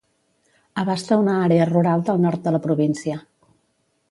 [0.83, 3.21] Abasta una àrea rural del nord de la província.